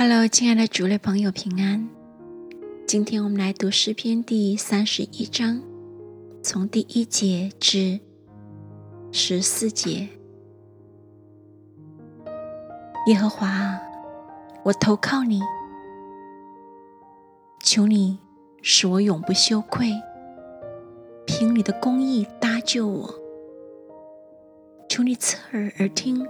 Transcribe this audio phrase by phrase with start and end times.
[0.00, 1.88] Hello，亲爱的主内朋友，平安。
[2.86, 5.60] 今天我们来读诗篇第三十一章，
[6.40, 7.98] 从第一节至
[9.10, 10.08] 十四节。
[13.08, 13.76] 耶和华，
[14.62, 15.40] 我投靠你，
[17.64, 18.20] 求你
[18.62, 19.92] 使我永不羞愧，
[21.26, 23.12] 凭你的公义搭救我。
[24.88, 26.24] 求你侧耳而听，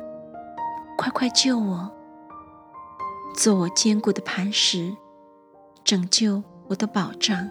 [0.96, 1.97] 快快救我。
[3.38, 4.92] 做我坚固的磐石，
[5.84, 7.48] 拯救我的保障。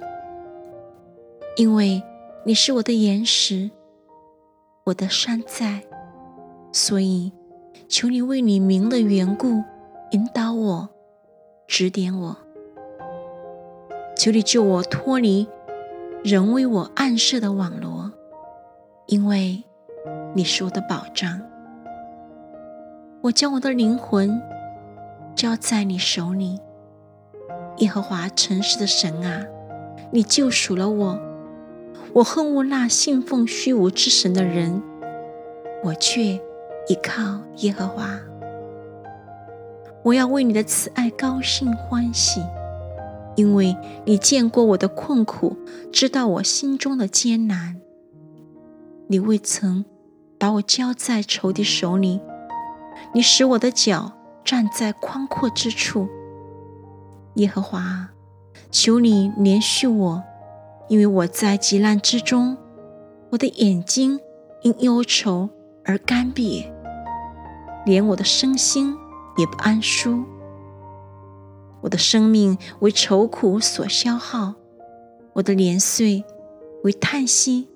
[1.55, 2.03] 因为
[2.43, 3.71] 你是我的岩石，
[4.83, 5.83] 我的山寨，
[6.73, 7.31] 所以
[7.87, 9.63] 求你为你名的缘故
[10.11, 10.89] 引导我，
[11.69, 12.35] 指点我。
[14.17, 15.47] 求你救我脱离
[16.21, 18.11] 人为我暗设的网罗，
[19.05, 19.63] 因为
[20.35, 21.41] 你是我的保障。
[23.21, 24.37] 我将我的灵魂。
[25.37, 26.59] 交在你手里，
[27.77, 29.45] 耶和华诚实的神啊，
[30.11, 31.21] 你救赎了我。
[32.13, 34.81] 我恨恶那信奉虚无之神的人，
[35.83, 36.23] 我却
[36.87, 38.19] 依靠耶和华。
[40.01, 42.41] 我要为你的慈爱高兴欢喜，
[43.35, 45.55] 因为你见过我的困苦，
[45.91, 47.79] 知道我心中的艰难。
[49.05, 49.85] 你未曾
[50.39, 52.19] 把我交在仇敌手里，
[53.13, 54.13] 你使我的脚。
[54.47, 56.07] 站在宽阔之处，
[57.33, 58.11] 耶和华，
[58.71, 60.23] 求你怜恤我，
[60.87, 62.55] 因为我在极难之中，
[63.31, 64.17] 我的眼睛
[64.61, 65.49] 因忧愁
[65.83, 66.65] 而干瘪，
[67.85, 68.95] 连我的身心
[69.35, 70.23] 也不安舒。
[71.81, 74.53] 我的生命为愁苦所消耗，
[75.33, 76.23] 我的年岁
[76.85, 77.67] 为叹息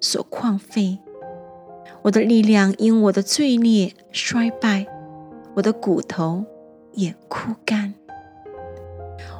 [0.00, 1.00] 所旷废，
[2.02, 4.86] 我的力量因我的罪孽衰败。
[5.54, 6.44] 我的骨头
[6.92, 7.94] 也枯干，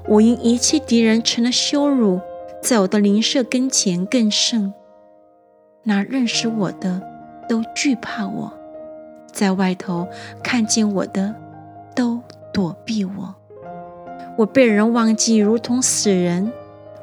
[0.09, 2.21] 我因一切敌人成了羞辱，
[2.63, 4.73] 在我的邻舍跟前更甚。
[5.83, 7.03] 那认识我的
[7.49, 8.53] 都惧怕我，
[9.33, 10.09] 在外头
[10.43, 11.35] 看见我的
[11.95, 12.21] 都
[12.53, 13.35] 躲避我。
[14.39, 16.51] 我被人忘记，如同死人；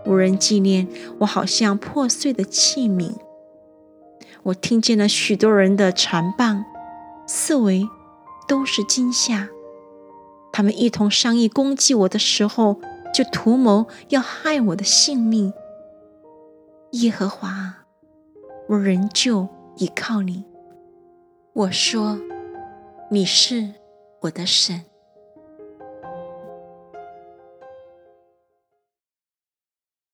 [0.06, 0.88] 无人纪念
[1.20, 3.12] 我，好像破碎的器皿。
[4.44, 6.66] 我听见了许多人的缠棒，
[7.28, 7.88] 四围。
[8.52, 9.48] 都是惊吓，
[10.52, 12.82] 他们一同商议攻击我的时候，
[13.14, 15.54] 就图谋要害我的性命。
[16.92, 17.86] 耶和华，
[18.68, 19.48] 我仍旧
[19.78, 20.44] 依靠你。
[21.54, 22.20] 我说，
[23.10, 23.74] 你是
[24.24, 24.84] 我的神。